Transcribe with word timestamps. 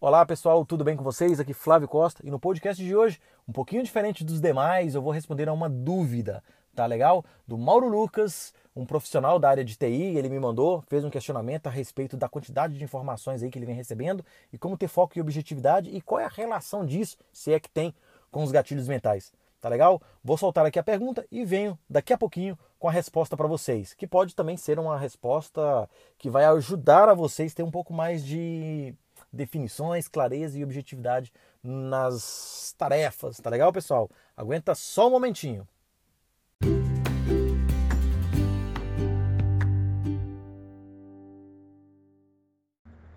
Olá 0.00 0.24
pessoal, 0.26 0.64
tudo 0.66 0.84
bem 0.84 0.96
com 0.96 1.02
vocês? 1.02 1.40
Aqui 1.40 1.52
Flávio 1.52 1.88
Costa 1.88 2.20
e 2.24 2.30
no 2.30 2.38
podcast 2.38 2.84
de 2.84 2.94
hoje, 2.94 3.18
um 3.48 3.52
pouquinho 3.52 3.82
diferente 3.82 4.22
dos 4.22 4.40
demais, 4.40 4.94
eu 4.94 5.02
vou 5.02 5.10
responder 5.10 5.48
a 5.48 5.52
uma 5.52 5.68
dúvida, 5.68 6.42
tá 6.74 6.86
legal? 6.86 7.24
Do 7.48 7.56
Mauro 7.56 7.88
Lucas, 7.88 8.52
um 8.76 8.84
profissional 8.84 9.38
da 9.38 9.48
área 9.48 9.64
de 9.64 9.76
TI, 9.76 10.16
ele 10.16 10.28
me 10.28 10.38
mandou, 10.38 10.82
fez 10.82 11.04
um 11.04 11.10
questionamento 11.10 11.66
a 11.66 11.70
respeito 11.70 12.16
da 12.16 12.28
quantidade 12.28 12.76
de 12.76 12.84
informações 12.84 13.42
aí 13.42 13.50
que 13.50 13.58
ele 13.58 13.66
vem 13.66 13.74
recebendo 13.74 14.24
e 14.52 14.58
como 14.58 14.76
ter 14.76 14.88
foco 14.88 15.18
e 15.18 15.20
objetividade 15.20 15.88
e 15.90 16.00
qual 16.00 16.20
é 16.20 16.26
a 16.26 16.28
relação 16.28 16.84
disso, 16.84 17.16
se 17.32 17.52
é 17.52 17.58
que 17.58 17.70
tem, 17.70 17.94
com 18.30 18.42
os 18.42 18.52
gatilhos 18.52 18.86
mentais. 18.86 19.32
Tá 19.64 19.70
legal? 19.70 19.98
Vou 20.22 20.36
soltar 20.36 20.66
aqui 20.66 20.78
a 20.78 20.82
pergunta 20.82 21.26
e 21.32 21.42
venho 21.42 21.78
daqui 21.88 22.12
a 22.12 22.18
pouquinho 22.18 22.58
com 22.78 22.86
a 22.86 22.92
resposta 22.92 23.34
para 23.34 23.46
vocês, 23.46 23.94
que 23.94 24.06
pode 24.06 24.36
também 24.36 24.58
ser 24.58 24.78
uma 24.78 24.98
resposta 24.98 25.88
que 26.18 26.28
vai 26.28 26.44
ajudar 26.44 27.08
a 27.08 27.14
vocês 27.14 27.54
ter 27.54 27.62
um 27.62 27.70
pouco 27.70 27.90
mais 27.90 28.22
de 28.22 28.94
definições, 29.32 30.06
clareza 30.06 30.58
e 30.58 30.62
objetividade 30.62 31.32
nas 31.62 32.74
tarefas. 32.76 33.40
Tá 33.40 33.48
legal, 33.48 33.72
pessoal? 33.72 34.10
Aguenta 34.36 34.74
só 34.74 35.08
um 35.08 35.12
momentinho. 35.12 35.66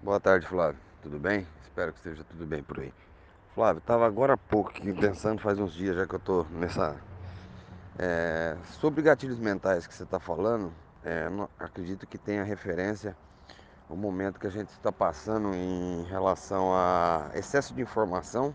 Boa 0.01 0.21
tarde, 0.21 0.47
Flávio. 0.47 0.79
Tudo 1.01 1.19
bem? 1.19 1.45
Espero 1.63 1.91
que 1.91 1.97
esteja 1.97 2.23
tudo 2.23 2.45
bem 2.45 2.63
por 2.63 2.79
aí. 2.79 2.93
Flávio, 3.57 3.79
estava 3.79 4.05
agora 4.05 4.35
há 4.35 4.37
pouco 4.37 4.71
pensando, 5.01 5.41
faz 5.41 5.57
uns 5.57 5.73
dias 5.73 5.95
já 5.95 6.05
que 6.05 6.13
eu 6.13 6.19
estou 6.19 6.45
nessa. 6.51 6.95
É, 7.97 8.55
sobre 8.79 9.01
gatilhos 9.01 9.39
mentais 9.39 9.87
que 9.87 9.95
você 9.95 10.03
está 10.03 10.19
falando, 10.19 10.71
é, 11.03 11.27
não, 11.27 11.49
acredito 11.57 12.05
que 12.05 12.19
tenha 12.19 12.43
referência 12.43 13.17
o 13.89 13.95
momento 13.95 14.39
que 14.39 14.45
a 14.45 14.51
gente 14.51 14.69
está 14.69 14.91
passando 14.91 15.55
em 15.55 16.03
relação 16.03 16.71
a 16.71 17.31
excesso 17.33 17.73
de 17.73 17.81
informação 17.81 18.53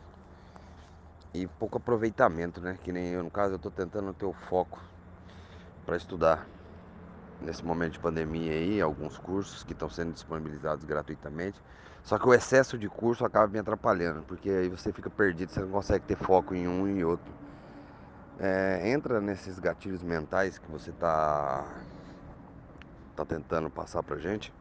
e 1.34 1.48
pouco 1.48 1.78
aproveitamento, 1.78 2.60
né? 2.60 2.78
Que 2.84 2.92
nem 2.92 3.08
eu, 3.08 3.24
no 3.24 3.30
caso, 3.30 3.54
eu 3.54 3.56
estou 3.56 3.72
tentando 3.72 4.14
ter 4.14 4.26
o 4.26 4.32
foco 4.32 4.80
para 5.84 5.96
estudar 5.96 6.46
nesse 7.44 7.64
momento 7.64 7.92
de 7.92 7.98
pandemia 7.98 8.52
aí, 8.52 8.80
alguns 8.80 9.18
cursos 9.18 9.62
que 9.64 9.72
estão 9.72 9.88
sendo 9.88 10.12
disponibilizados 10.12 10.84
gratuitamente. 10.84 11.60
Só 12.02 12.18
que 12.18 12.26
o 12.26 12.34
excesso 12.34 12.76
de 12.76 12.88
curso 12.88 13.24
acaba 13.24 13.46
me 13.46 13.58
atrapalhando, 13.58 14.22
porque 14.22 14.50
aí 14.50 14.68
você 14.68 14.92
fica 14.92 15.08
perdido, 15.08 15.52
você 15.52 15.60
não 15.60 15.68
consegue 15.68 16.04
ter 16.04 16.16
foco 16.16 16.54
em 16.54 16.66
um 16.66 16.88
e 16.88 17.04
outro. 17.04 17.32
É, 18.40 18.90
entra 18.90 19.20
nesses 19.20 19.58
gatilhos 19.58 20.02
mentais 20.02 20.58
que 20.58 20.70
você 20.70 20.90
está 20.90 21.64
tá 23.14 23.24
tentando 23.24 23.70
passar 23.70 24.02
pra 24.02 24.18
gente. 24.18 24.52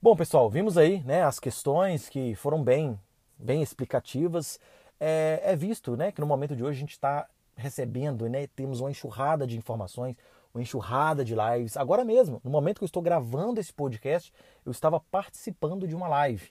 Bom, 0.00 0.16
pessoal, 0.16 0.48
vimos 0.48 0.78
aí 0.78 1.02
né, 1.04 1.22
as 1.22 1.38
questões 1.38 2.08
que 2.08 2.34
foram 2.34 2.64
bem, 2.64 2.98
bem 3.38 3.62
explicativas. 3.62 4.58
É, 5.00 5.40
é 5.44 5.56
visto 5.56 5.96
né, 5.96 6.10
que 6.10 6.20
no 6.20 6.26
momento 6.26 6.56
de 6.56 6.62
hoje 6.62 6.78
a 6.78 6.80
gente 6.80 6.92
está 6.92 7.28
recebendo, 7.56 8.28
né, 8.28 8.46
temos 8.48 8.80
uma 8.80 8.90
enxurrada 8.90 9.46
de 9.46 9.56
informações, 9.56 10.16
uma 10.54 10.62
enxurrada 10.62 11.24
de 11.24 11.34
lives. 11.34 11.76
Agora 11.76 12.04
mesmo, 12.04 12.40
no 12.42 12.50
momento 12.50 12.78
que 12.78 12.84
eu 12.84 12.86
estou 12.86 13.02
gravando 13.02 13.60
esse 13.60 13.72
podcast, 13.72 14.32
eu 14.64 14.72
estava 14.72 15.00
participando 15.00 15.86
de 15.86 15.94
uma 15.94 16.08
live, 16.08 16.50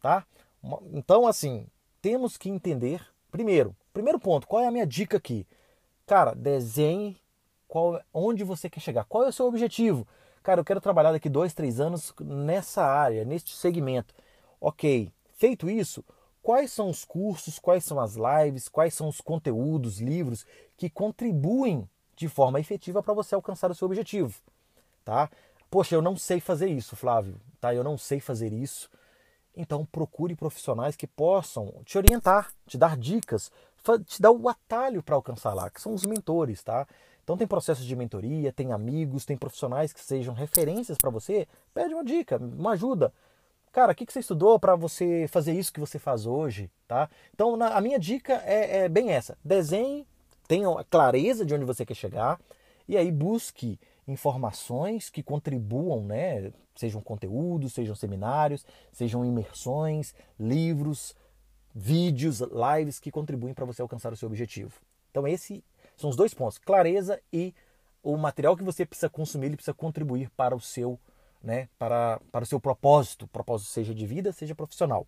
tá? 0.00 0.24
Então, 0.92 1.26
assim, 1.26 1.66
temos 2.02 2.36
que 2.36 2.48
entender, 2.48 3.04
primeiro, 3.30 3.76
primeiro 3.92 4.18
ponto, 4.18 4.46
qual 4.46 4.62
é 4.62 4.66
a 4.66 4.70
minha 4.70 4.86
dica 4.86 5.16
aqui? 5.16 5.46
Cara, 6.06 6.34
desenhe 6.34 7.16
qual, 7.66 8.00
onde 8.12 8.42
você 8.42 8.68
quer 8.68 8.80
chegar, 8.80 9.04
qual 9.04 9.24
é 9.24 9.28
o 9.28 9.32
seu 9.32 9.46
objetivo. 9.46 10.06
Cara, 10.42 10.60
eu 10.60 10.64
quero 10.64 10.80
trabalhar 10.80 11.12
daqui 11.12 11.28
dois, 11.28 11.52
três 11.52 11.78
anos 11.78 12.14
nessa 12.20 12.82
área, 12.82 13.24
neste 13.24 13.54
segmento. 13.54 14.14
Ok, 14.60 15.12
feito 15.34 15.68
isso, 15.68 16.02
quais 16.48 16.72
são 16.72 16.88
os 16.88 17.04
cursos, 17.04 17.58
quais 17.58 17.84
são 17.84 18.00
as 18.00 18.14
lives, 18.16 18.70
quais 18.70 18.94
são 18.94 19.06
os 19.06 19.20
conteúdos, 19.20 20.00
livros 20.00 20.46
que 20.78 20.88
contribuem 20.88 21.86
de 22.16 22.26
forma 22.26 22.58
efetiva 22.58 23.02
para 23.02 23.12
você 23.12 23.34
alcançar 23.34 23.70
o 23.70 23.74
seu 23.74 23.84
objetivo, 23.84 24.34
tá? 25.04 25.28
Poxa, 25.70 25.94
eu 25.94 26.00
não 26.00 26.16
sei 26.16 26.40
fazer 26.40 26.68
isso, 26.68 26.96
Flávio, 26.96 27.38
tá? 27.60 27.74
Eu 27.74 27.84
não 27.84 27.98
sei 27.98 28.18
fazer 28.18 28.50
isso. 28.50 28.88
Então 29.54 29.84
procure 29.84 30.34
profissionais 30.34 30.96
que 30.96 31.06
possam 31.06 31.82
te 31.84 31.98
orientar, 31.98 32.50
te 32.66 32.78
dar 32.78 32.96
dicas, 32.96 33.52
te 34.06 34.22
dar 34.22 34.30
o 34.32 34.48
atalho 34.48 35.02
para 35.02 35.16
alcançar 35.16 35.52
lá, 35.52 35.68
que 35.68 35.82
são 35.82 35.92
os 35.92 36.06
mentores, 36.06 36.62
tá? 36.62 36.88
Então 37.22 37.36
tem 37.36 37.46
processos 37.46 37.84
de 37.84 37.94
mentoria, 37.94 38.54
tem 38.54 38.72
amigos, 38.72 39.26
tem 39.26 39.36
profissionais 39.36 39.92
que 39.92 40.00
sejam 40.00 40.32
referências 40.32 40.96
para 40.96 41.10
você. 41.10 41.46
Pede 41.74 41.92
uma 41.92 42.02
dica, 42.02 42.38
uma 42.38 42.70
ajuda. 42.70 43.12
Cara, 43.72 43.92
o 43.92 43.94
que, 43.94 44.06
que 44.06 44.12
você 44.12 44.20
estudou 44.20 44.58
para 44.58 44.74
você 44.74 45.26
fazer 45.28 45.52
isso 45.52 45.72
que 45.72 45.80
você 45.80 45.98
faz 45.98 46.26
hoje, 46.26 46.70
tá? 46.86 47.08
Então 47.34 47.56
na, 47.56 47.68
a 47.76 47.80
minha 47.80 47.98
dica 47.98 48.42
é, 48.44 48.84
é 48.84 48.88
bem 48.88 49.10
essa: 49.10 49.36
desenhe, 49.44 50.06
tenha 50.46 50.68
clareza 50.90 51.44
de 51.44 51.54
onde 51.54 51.64
você 51.64 51.84
quer 51.84 51.94
chegar 51.94 52.40
e 52.88 52.96
aí 52.96 53.12
busque 53.12 53.78
informações 54.06 55.10
que 55.10 55.22
contribuam, 55.22 56.02
né? 56.02 56.52
Sejam 56.74 57.00
conteúdos, 57.00 57.74
sejam 57.74 57.94
seminários, 57.94 58.64
sejam 58.92 59.24
imersões, 59.24 60.14
livros, 60.38 61.14
vídeos, 61.74 62.40
lives 62.40 62.98
que 62.98 63.10
contribuem 63.10 63.52
para 63.52 63.64
você 63.64 63.82
alcançar 63.82 64.12
o 64.12 64.16
seu 64.16 64.28
objetivo. 64.28 64.80
Então 65.10 65.26
esse 65.26 65.62
são 65.96 66.08
os 66.08 66.16
dois 66.16 66.32
pontos, 66.32 66.58
clareza 66.58 67.20
e 67.32 67.54
o 68.02 68.16
material 68.16 68.56
que 68.56 68.62
você 68.62 68.86
precisa 68.86 69.10
consumir, 69.10 69.46
ele 69.46 69.56
precisa 69.56 69.74
contribuir 69.74 70.30
para 70.30 70.54
o 70.54 70.60
seu, 70.60 70.98
né, 71.42 71.68
para, 71.78 72.20
para 72.32 72.42
o 72.42 72.46
seu 72.46 72.60
propósito, 72.60 73.26
propósito 73.28 73.70
seja 73.70 73.94
de 73.94 74.06
vida, 74.06 74.32
seja 74.32 74.54
profissional. 74.54 75.06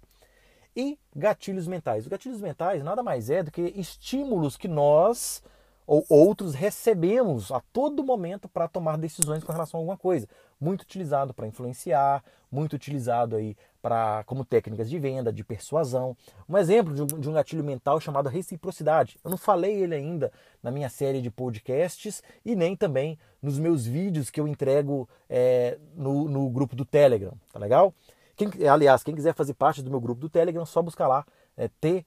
E 0.75 0.99
gatilhos 1.15 1.67
mentais. 1.67 2.05
Os 2.05 2.09
gatilhos 2.09 2.41
mentais 2.41 2.83
nada 2.83 3.03
mais 3.03 3.29
é 3.29 3.43
do 3.43 3.51
que 3.51 3.63
estímulos 3.77 4.57
que 4.57 4.69
nós 4.69 5.43
ou 5.91 6.07
outros 6.09 6.55
recebemos 6.55 7.51
a 7.51 7.61
todo 7.73 8.05
momento 8.05 8.49
para 8.49 8.69
tomar 8.69 8.97
decisões 8.97 9.43
com 9.43 9.51
relação 9.51 9.77
a 9.77 9.81
alguma 9.81 9.97
coisa. 9.97 10.29
Muito 10.61 10.83
utilizado 10.83 11.35
para 11.35 11.49
influenciar, 11.49 12.23
muito 12.49 12.75
utilizado 12.75 13.35
aí 13.35 13.57
para 13.83 14.23
como 14.23 14.45
técnicas 14.45 14.89
de 14.89 15.01
venda, 15.01 15.33
de 15.33 15.43
persuasão. 15.43 16.17
Um 16.49 16.57
exemplo 16.57 16.95
de 16.95 17.03
um, 17.03 17.07
de 17.07 17.29
um 17.29 17.33
gatilho 17.33 17.65
mental 17.65 17.99
chamado 17.99 18.29
reciprocidade. 18.29 19.19
Eu 19.25 19.33
não 19.33 19.37
falei 19.37 19.83
ele 19.83 19.97
ainda 19.97 20.31
na 20.63 20.71
minha 20.71 20.89
série 20.89 21.21
de 21.21 21.29
podcasts 21.29 22.23
e 22.45 22.55
nem 22.55 22.77
também 22.77 23.19
nos 23.43 23.59
meus 23.59 23.85
vídeos 23.85 24.31
que 24.31 24.41
eu 24.41 24.47
entrego 24.47 25.09
é, 25.29 25.77
no, 25.97 26.29
no 26.29 26.49
grupo 26.51 26.77
do 26.77 26.85
Telegram, 26.85 27.33
tá 27.53 27.59
legal? 27.59 27.93
Quem, 28.37 28.49
aliás, 28.69 29.03
quem 29.03 29.13
quiser 29.13 29.35
fazer 29.35 29.55
parte 29.55 29.83
do 29.83 29.91
meu 29.91 30.01
grupo 30.01 30.21
do 30.21 30.29
Telegram, 30.29 30.65
só 30.65 30.81
buscar 30.81 31.09
lá 31.09 31.27
é, 31.57 31.67
t 31.67 32.07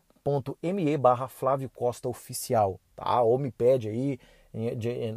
me 0.63 0.97
barra 0.97 1.27
Flávio 1.27 1.69
Costa 1.69 2.07
Oficial, 2.07 2.79
tá? 2.95 3.21
Ou 3.21 3.37
me 3.37 3.51
pede 3.51 3.89
aí 3.89 4.19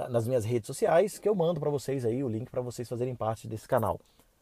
nas 0.09 0.27
minhas 0.27 0.45
redes 0.45 0.67
sociais 0.67 1.17
que 1.17 1.29
eu 1.29 1.35
mando 1.35 1.61
para 1.61 1.71
vocês 1.71 2.05
aí 2.05 2.25
o 2.25 2.29
link 2.29 2.51
para 2.51 2.61
vocês 2.61 2.89
fazerem 2.89 3.15
parte 3.15 3.47
desse 3.47 3.69
canal, 3.69 4.01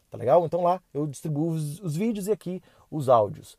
tá 0.09 0.17
legal? 0.17 0.43
Então 0.43 0.63
lá 0.63 0.81
eu 0.91 1.05
distribuo 1.05 1.51
os, 1.51 1.79
os, 1.81 1.95
vídeos 1.95 2.27
e 2.27 2.31
aqui 2.31 2.63
os 2.89 3.09
áudios. 3.09 3.55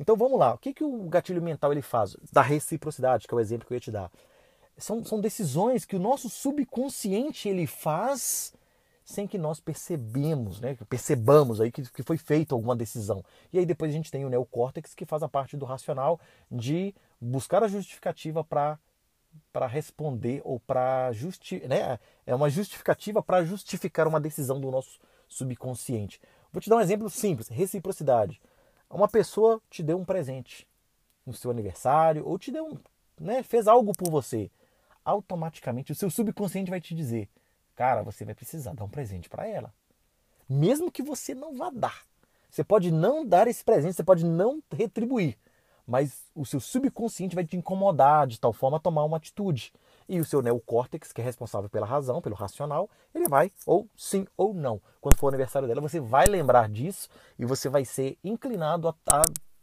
Então 0.00 0.16
vamos 0.16 0.38
lá, 0.38 0.54
o 0.54 0.58
que, 0.58 0.74
que 0.74 0.82
o 0.82 1.08
gatilho 1.08 1.40
mental 1.40 1.70
ele 1.70 1.82
faz? 1.82 2.16
Da 2.32 2.42
reciprocidade, 2.42 3.28
que 3.28 3.34
é 3.34 3.36
o 3.36 3.40
exemplo 3.40 3.66
que 3.66 3.72
eu 3.72 3.76
ia 3.76 3.80
te 3.80 3.92
dar. 3.92 4.10
São, 4.76 5.04
são 5.04 5.20
decisões 5.20 5.84
que 5.84 5.94
o 5.94 6.00
nosso 6.00 6.28
subconsciente 6.28 7.48
ele 7.48 7.68
faz 7.68 8.52
sem 9.08 9.26
que 9.26 9.38
nós 9.38 9.58
percebemos, 9.58 10.60
né, 10.60 10.76
percebamos 10.86 11.62
aí 11.62 11.72
que, 11.72 11.80
que 11.90 12.02
foi 12.02 12.18
feita 12.18 12.54
alguma 12.54 12.76
decisão. 12.76 13.24
E 13.50 13.58
aí 13.58 13.64
depois 13.64 13.90
a 13.90 13.94
gente 13.94 14.10
tem 14.10 14.26
o 14.26 14.28
neocórtex 14.28 14.94
que 14.94 15.06
faz 15.06 15.22
a 15.22 15.28
parte 15.28 15.56
do 15.56 15.64
racional 15.64 16.20
de 16.50 16.94
buscar 17.18 17.64
a 17.64 17.68
justificativa 17.68 18.44
para 18.44 19.66
responder 19.66 20.42
ou 20.44 20.60
para 20.60 21.10
justi 21.12 21.66
né, 21.66 21.98
é 22.26 22.34
uma 22.34 22.50
justificativa 22.50 23.22
para 23.22 23.42
justificar 23.46 24.06
uma 24.06 24.20
decisão 24.20 24.60
do 24.60 24.70
nosso 24.70 25.00
subconsciente. 25.26 26.20
Vou 26.52 26.60
te 26.60 26.68
dar 26.68 26.76
um 26.76 26.80
exemplo 26.80 27.08
simples, 27.08 27.48
reciprocidade. 27.48 28.38
Uma 28.90 29.08
pessoa 29.08 29.58
te 29.70 29.82
deu 29.82 29.98
um 29.98 30.04
presente 30.04 30.68
no 31.24 31.32
seu 31.32 31.50
aniversário 31.50 32.26
ou 32.26 32.38
te 32.38 32.52
deu 32.52 32.66
um, 32.66 32.78
né, 33.18 33.42
fez 33.42 33.66
algo 33.66 33.94
por 33.94 34.10
você. 34.10 34.50
Automaticamente 35.02 35.92
o 35.92 35.94
seu 35.94 36.10
subconsciente 36.10 36.70
vai 36.70 36.80
te 36.82 36.94
dizer: 36.94 37.26
Cara, 37.78 38.02
você 38.02 38.24
vai 38.24 38.34
precisar 38.34 38.74
dar 38.74 38.82
um 38.82 38.88
presente 38.88 39.28
para 39.28 39.46
ela. 39.46 39.72
Mesmo 40.48 40.90
que 40.90 41.00
você 41.00 41.32
não 41.32 41.56
vá 41.56 41.70
dar. 41.70 42.02
Você 42.50 42.64
pode 42.64 42.90
não 42.90 43.24
dar 43.24 43.46
esse 43.46 43.62
presente, 43.62 43.94
você 43.94 44.02
pode 44.02 44.24
não 44.24 44.60
retribuir, 44.72 45.38
mas 45.86 46.24
o 46.34 46.44
seu 46.44 46.58
subconsciente 46.58 47.36
vai 47.36 47.44
te 47.44 47.56
incomodar 47.56 48.26
de 48.26 48.40
tal 48.40 48.52
forma 48.52 48.78
a 48.78 48.80
tomar 48.80 49.04
uma 49.04 49.16
atitude. 49.16 49.72
E 50.08 50.18
o 50.18 50.24
seu 50.24 50.42
neocórtex, 50.42 51.12
que 51.12 51.20
é 51.20 51.24
responsável 51.24 51.70
pela 51.70 51.86
razão, 51.86 52.20
pelo 52.20 52.34
racional, 52.34 52.90
ele 53.14 53.28
vai 53.28 53.52
ou 53.64 53.86
sim 53.96 54.26
ou 54.36 54.52
não. 54.52 54.82
Quando 55.00 55.16
for 55.16 55.26
o 55.26 55.28
aniversário 55.28 55.68
dela, 55.68 55.80
você 55.80 56.00
vai 56.00 56.26
lembrar 56.26 56.68
disso 56.68 57.08
e 57.38 57.44
você 57.44 57.68
vai 57.68 57.84
ser 57.84 58.18
inclinado 58.24 58.88
a, 58.88 58.94
a 59.08 59.22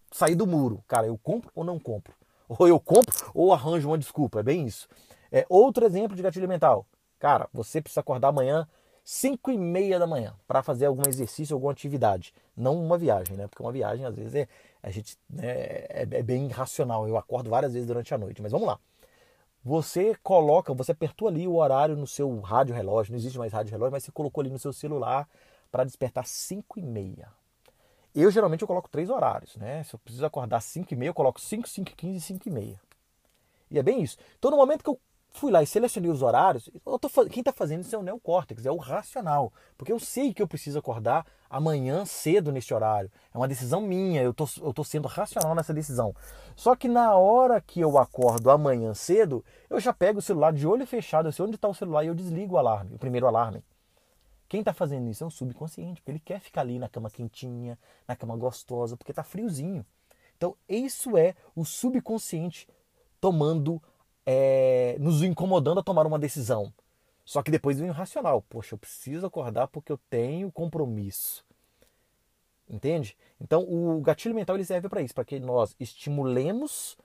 sair 0.10 0.36
do 0.36 0.48
muro. 0.48 0.82
Cara, 0.88 1.06
eu 1.06 1.18
compro 1.18 1.52
ou 1.54 1.66
não 1.66 1.78
compro? 1.78 2.14
Ou 2.48 2.66
eu 2.66 2.80
compro 2.80 3.14
ou 3.34 3.52
arranjo 3.52 3.90
uma 3.90 3.98
desculpa. 3.98 4.40
É 4.40 4.44
bem 4.44 4.66
isso. 4.66 4.88
É 5.30 5.46
outro 5.50 5.86
exemplo 5.86 6.16
de 6.16 6.24
gatilho 6.24 6.48
mental. 6.48 6.88
Cara, 7.20 7.48
você 7.54 7.82
precisa 7.82 8.02
acordar 8.02 8.30
amanhã 8.30 8.68
5 9.04 9.52
e 9.52 9.58
meia 9.58 10.00
da 10.00 10.08
manhã 10.08 10.34
para 10.48 10.64
fazer 10.64 10.88
algum 10.88 11.08
exercício, 11.08 11.54
alguma 11.54 11.72
atividade. 11.72 12.34
Não 12.58 12.76
uma 12.76 12.98
viagem, 12.98 13.38
né? 13.38 13.48
Porque 13.48 13.62
uma 13.62 13.72
viagem, 13.72 14.06
às 14.06 14.16
vezes, 14.16 14.34
é, 14.34 14.48
a 14.82 14.90
gente, 14.90 15.18
né, 15.30 15.48
é, 15.48 16.08
é 16.10 16.24
bem 16.24 16.48
irracional. 16.48 17.08
Eu 17.08 17.16
acordo 17.16 17.50
várias 17.50 17.74
vezes 17.74 17.88
durante 17.88 18.14
a 18.14 18.18
noite. 18.18 18.42
Mas 18.42 18.52
vamos 18.52 18.68
lá. 18.68 18.80
Você 19.64 20.16
coloca, 20.24 20.74
você 20.74 20.92
apertou 20.92 21.28
ali 21.28 21.48
o 21.48 21.56
horário 21.56 21.96
no 21.96 22.08
seu 22.08 22.40
rádio 22.40 22.76
relógio. 22.76 23.12
Não 23.12 23.18
existe 23.18 23.38
mais 23.38 23.54
rádio 23.54 23.72
relógio, 23.72 23.92
mas 23.92 24.04
você 24.04 24.12
colocou 24.12 24.42
ali 24.42 24.50
no 24.50 24.60
seu 24.60 24.74
celular 24.74 25.28
para 25.72 25.84
despertar 25.84 26.26
5 26.26 26.80
e 26.80 26.84
meia. 26.84 27.28
Eu 28.14 28.32
geralmente 28.32 28.62
eu 28.62 28.68
coloco 28.68 28.90
três 28.90 29.10
horários, 29.10 29.56
né? 29.58 29.84
Se 29.84 29.94
eu 29.94 30.00
preciso 30.00 30.26
acordar 30.26 30.62
5 30.62 30.94
e 30.94 30.96
meia, 30.96 31.10
eu 31.10 31.14
coloco 31.14 31.40
5, 31.40 31.68
5 31.68 31.92
e 31.92 31.96
15 31.96 32.18
e 32.18 32.22
5 32.22 32.48
e 32.48 32.52
meia. 32.52 32.82
E 33.70 33.78
é 33.78 33.84
bem 33.84 34.02
isso. 34.02 34.18
Então 34.40 34.50
no 34.50 34.58
momento 34.58 34.84
que 34.84 34.90
eu 34.90 35.00
fui 35.36 35.52
lá 35.52 35.62
e 35.62 35.68
selecionei 35.68 36.10
os 36.10 36.22
horários, 36.22 36.70
tô, 36.84 37.10
quem 37.28 37.42
está 37.42 37.52
fazendo 37.52 37.82
isso 37.82 37.96
é 37.96 38.00
o 38.00 38.04
neocórtex, 38.04 38.66
é 38.66 38.72
o 38.72 38.78
racional. 38.78 39.52
Porque 39.78 39.92
eu 39.92 40.00
sei 40.00 40.34
que 40.34 40.42
eu 40.42 40.48
preciso 40.48 40.80
acordar 40.80 41.26
amanhã 41.50 42.06
cedo 42.06 42.52
neste 42.52 42.74
horário. 42.74 43.12
É 43.34 43.38
uma 43.38 43.48
decisão 43.48 43.82
minha, 43.82 44.22
eu 44.22 44.34
tô, 44.34 44.46
tô 44.74 44.84
sendo 44.84 45.08
racional 45.08 45.54
nessa 45.54 45.74
decisão. 45.74 46.16
Só 46.56 46.76
que 46.76 46.88
na 46.88 47.16
hora 47.16 47.60
que 47.60 47.82
eu 47.82 47.98
acordo 47.98 48.50
amanhã 48.50 48.94
cedo, 48.94 49.44
eu 49.70 49.80
já 49.80 49.94
pego 49.94 50.20
o 50.20 50.22
celular 50.22 50.54
de 50.54 50.66
olho 50.66 50.88
fechado, 50.88 51.28
eu 51.28 51.34
sei 51.34 51.46
onde 51.46 51.56
está 51.56 51.68
o 51.68 51.74
celular 51.74 52.04
e 52.04 52.08
eu 52.08 52.16
desligo 52.16 52.56
o 52.56 52.58
alarme, 52.58 52.96
o 52.96 53.00
primeiro 53.00 53.28
alarme. 53.28 53.64
Quem 54.48 54.62
está 54.62 54.74
fazendo 54.74 55.10
isso 55.10 55.24
é 55.24 55.28
o 55.28 55.32
subconsciente, 55.32 56.02
porque 56.02 56.12
ele 56.12 56.20
quer 56.20 56.40
ficar 56.40 56.62
ali 56.62 56.80
na 56.80 56.88
cama 56.88 57.10
quentinha, 57.10 57.78
na 58.08 58.16
cama 58.16 58.38
gostosa, 58.38 58.96
porque 58.96 59.12
está 59.12 59.24
friozinho. 59.24 59.86
Então, 60.38 60.56
isso 60.70 61.18
é 61.18 61.34
o 61.56 61.66
subconsciente 61.66 62.68
tomando, 63.20 63.82
é, 64.26 64.98
nos 65.00 65.22
incomodando 65.22 65.80
a 65.80 65.84
tomar 65.84 66.06
uma 66.08 66.20
decisão. 66.20 66.74
Só 67.24 67.42
que 67.42 67.52
depois 67.52 67.80
vem 67.80 67.90
o 67.90 67.94
racional. 67.94 68.44
Poxa, 68.50 68.76
eu 68.76 68.80
preciso 68.80 69.26
acordar 69.26 69.68
porque 69.68 69.92
eu 69.92 70.00
tenho 70.10 70.52
compromisso. 70.52 71.44
Entende? 72.70 73.16
Então, 73.40 73.64
o 73.64 74.02
gatilho 74.02 74.34
mental 74.34 74.56
ele 74.56 74.66
serve 74.66 74.90
para 74.90 75.02
isso, 75.02 75.14
para 75.14 75.26
que 75.26 75.40
nós 75.40 75.76
estimulemos, 75.80 76.98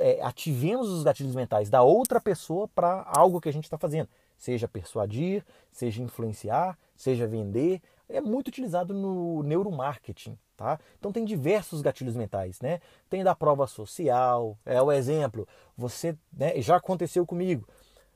é, 0.00 0.20
ativemos 0.22 0.88
os 0.88 1.02
gatilhos 1.02 1.34
mentais 1.34 1.68
da 1.68 1.82
outra 1.82 2.20
pessoa 2.20 2.68
para 2.68 3.02
algo 3.06 3.40
que 3.40 3.48
a 3.48 3.52
gente 3.52 3.64
está 3.64 3.76
fazendo 3.76 4.08
seja 4.38 4.68
persuadir, 4.68 5.44
seja 5.72 6.02
influenciar, 6.02 6.78
seja 6.96 7.26
vender, 7.26 7.82
é 8.08 8.20
muito 8.20 8.48
utilizado 8.48 8.94
no 8.94 9.42
neuromarketing, 9.42 10.38
tá? 10.56 10.78
Então 10.98 11.12
tem 11.12 11.24
diversos 11.24 11.82
gatilhos 11.82 12.16
mentais, 12.16 12.60
né? 12.60 12.80
Tem 13.08 13.22
da 13.22 13.34
prova 13.34 13.66
social, 13.66 14.58
é 14.64 14.80
o 14.80 14.90
exemplo. 14.90 15.46
Você, 15.76 16.16
né, 16.32 16.60
já 16.60 16.76
aconteceu 16.76 17.26
comigo. 17.26 17.68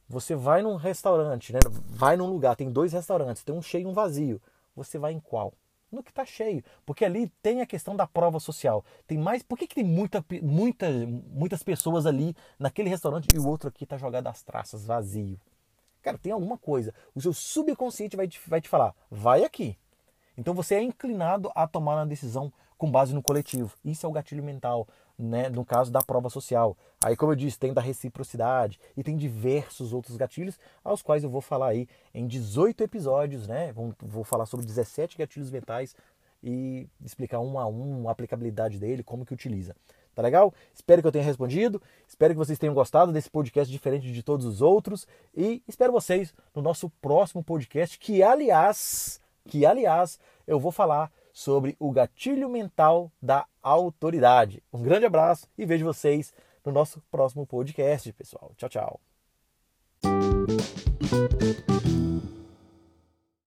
Você 0.08 0.34
vai 0.34 0.62
num 0.62 0.76
restaurante, 0.76 1.52
né? 1.52 1.60
Vai 1.86 2.16
num 2.16 2.26
lugar, 2.26 2.56
tem 2.56 2.70
dois 2.70 2.92
restaurantes, 2.92 3.44
tem 3.44 3.54
um 3.54 3.62
cheio 3.62 3.84
e 3.84 3.86
um 3.86 3.92
vazio. 3.92 4.40
Você 4.74 4.98
vai 4.98 5.12
em 5.12 5.20
qual? 5.20 5.52
No 5.90 6.02
que 6.02 6.10
está 6.10 6.24
cheio, 6.24 6.64
porque 6.86 7.04
ali 7.04 7.28
tem 7.42 7.60
a 7.60 7.66
questão 7.66 7.94
da 7.94 8.06
prova 8.06 8.40
social. 8.40 8.82
Tem 9.06 9.18
mais, 9.18 9.42
por 9.42 9.58
que, 9.58 9.66
que 9.66 9.74
tem 9.74 9.84
muita, 9.84 10.24
muita, 10.42 10.88
muitas 10.90 11.62
pessoas 11.62 12.06
ali 12.06 12.34
naquele 12.58 12.88
restaurante 12.88 13.28
e 13.34 13.38
o 13.38 13.46
outro 13.46 13.68
aqui 13.68 13.84
está 13.84 13.98
jogado 13.98 14.26
às 14.26 14.42
traças, 14.42 14.86
vazio? 14.86 15.38
Cara, 16.00 16.18
tem 16.18 16.32
alguma 16.32 16.56
coisa. 16.56 16.94
O 17.14 17.20
seu 17.20 17.32
subconsciente 17.32 18.16
vai 18.16 18.26
te, 18.26 18.40
vai 18.48 18.60
te 18.60 18.68
falar, 18.68 18.94
vai 19.10 19.44
aqui. 19.44 19.78
Então 20.36 20.54
você 20.54 20.74
é 20.76 20.82
inclinado 20.82 21.50
a 21.54 21.66
tomar 21.66 21.96
uma 21.96 22.06
decisão 22.06 22.52
com 22.82 22.90
base 22.90 23.14
no 23.14 23.22
coletivo. 23.22 23.72
Isso 23.84 24.04
é 24.04 24.08
o 24.08 24.12
gatilho 24.12 24.42
mental, 24.42 24.88
né? 25.16 25.48
no 25.48 25.64
caso 25.64 25.92
da 25.92 26.02
prova 26.02 26.28
social. 26.28 26.76
Aí, 27.04 27.14
como 27.14 27.30
eu 27.30 27.36
disse, 27.36 27.56
tem 27.56 27.72
da 27.72 27.80
reciprocidade 27.80 28.80
e 28.96 29.04
tem 29.04 29.16
diversos 29.16 29.92
outros 29.92 30.16
gatilhos, 30.16 30.58
aos 30.82 31.00
quais 31.00 31.22
eu 31.22 31.30
vou 31.30 31.40
falar 31.40 31.68
aí 31.68 31.88
em 32.12 32.26
18 32.26 32.82
episódios, 32.82 33.46
né? 33.46 33.72
Vou, 33.72 34.24
falar 34.24 34.46
sobre 34.46 34.66
17 34.66 35.16
gatilhos 35.16 35.48
mentais 35.48 35.94
e 36.42 36.88
explicar 37.04 37.38
um 37.38 37.56
a 37.56 37.68
um 37.68 38.08
a 38.08 38.10
aplicabilidade 38.10 38.80
dele, 38.80 39.04
como 39.04 39.24
que 39.24 39.32
utiliza. 39.32 39.76
Tá 40.12 40.20
legal? 40.20 40.52
Espero 40.74 41.00
que 41.00 41.06
eu 41.06 41.12
tenha 41.12 41.24
respondido. 41.24 41.80
Espero 42.08 42.34
que 42.34 42.38
vocês 42.38 42.58
tenham 42.58 42.74
gostado 42.74 43.12
desse 43.12 43.30
podcast 43.30 43.72
diferente 43.72 44.12
de 44.12 44.22
todos 44.24 44.44
os 44.44 44.60
outros. 44.60 45.06
E 45.36 45.62
espero 45.68 45.92
vocês 45.92 46.34
no 46.52 46.60
nosso 46.60 46.90
próximo 47.00 47.44
podcast, 47.44 47.96
que 47.96 48.24
aliás, 48.24 49.21
que 49.48 49.66
aliás, 49.66 50.18
eu 50.46 50.58
vou 50.58 50.72
falar 50.72 51.10
sobre 51.32 51.76
o 51.78 51.90
gatilho 51.90 52.48
mental 52.48 53.10
da 53.20 53.46
autoridade. 53.62 54.62
Um 54.72 54.82
grande 54.82 55.06
abraço 55.06 55.48
e 55.56 55.64
vejo 55.64 55.84
vocês 55.84 56.32
no 56.64 56.72
nosso 56.72 57.02
próximo 57.10 57.46
podcast, 57.46 58.12
pessoal. 58.12 58.52
Tchau, 58.56 58.68
tchau. 58.68 59.00